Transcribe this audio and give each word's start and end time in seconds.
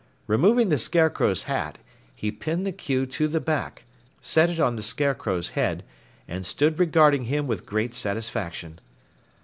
Removing 0.25 0.69
the 0.69 0.79
Scarecrow's 0.79 1.43
hat, 1.43 1.77
he 2.15 2.31
pinned 2.31 2.65
the 2.65 2.71
queue 2.71 3.05
to 3.05 3.27
the 3.27 3.39
back, 3.39 3.83
set 4.19 4.49
it 4.49 4.59
on 4.59 4.75
the 4.75 4.81
Scarecrow's 4.81 5.49
head, 5.49 5.83
and 6.27 6.43
stood 6.43 6.79
regarding 6.79 7.25
him 7.25 7.45
with 7.45 7.67
great 7.67 7.93
satisfaction. 7.93 8.79